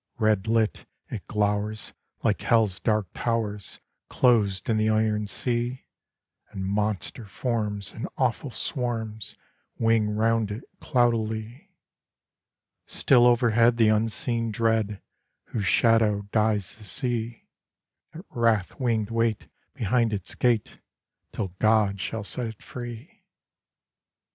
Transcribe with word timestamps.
Red 0.17 0.47
lit 0.47 0.87
it 1.09 1.27
glowers, 1.27 1.93
like 2.23 2.41
Hell's 2.41 2.79
dark 2.79 3.09
towers, 3.13 3.79
Closed 4.09 4.67
in 4.67 4.77
the 4.77 4.89
iron 4.89 5.27
sea; 5.27 5.85
And 6.49 6.65
monster 6.65 7.23
forms 7.25 7.93
in 7.93 8.07
awful 8.17 8.49
swarms 8.49 9.35
Wing 9.77 10.09
round 10.15 10.49
it 10.49 10.63
cloudily. 10.79 11.75
Still 12.87 13.27
overhead 13.27 13.77
the 13.77 13.89
unseen 13.89 14.49
dread, 14.51 15.03
Whose 15.49 15.67
shadow 15.67 16.23
dyes 16.31 16.73
the 16.79 16.83
sea, 16.83 17.47
At 18.11 18.25
wrath 18.31 18.79
winged 18.79 19.11
wait 19.11 19.49
behind 19.75 20.13
its 20.13 20.33
gate 20.33 20.79
Till 21.31 21.49
God 21.59 22.01
shall 22.01 22.23
set 22.23 22.47
it 22.47 22.63
free. 22.63 23.21